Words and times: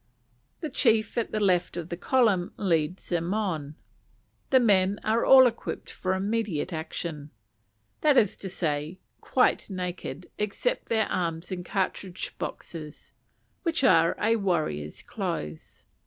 The 0.61 0.69
chief 0.71 1.15
at 1.15 1.31
the 1.31 1.39
left 1.39 1.77
of 1.77 1.89
the 1.89 1.95
column 1.95 2.53
leads 2.57 3.09
them 3.09 3.35
on. 3.35 3.75
The 4.49 4.59
men 4.59 4.99
are 5.03 5.23
all 5.23 5.45
equipped 5.45 5.91
for 5.91 6.15
immediate 6.15 6.73
action; 6.73 7.29
that 7.99 8.17
is 8.17 8.35
to 8.37 8.49
say, 8.49 8.97
quite 9.21 9.69
naked 9.69 10.27
except 10.39 10.89
their 10.89 11.05
arms 11.05 11.51
and 11.51 11.63
cartridge 11.63 12.35
boxes, 12.39 13.13
which 13.61 13.83
are 13.83 14.15
a 14.19 14.37
warrior's 14.37 15.03
clothes. 15.03 15.85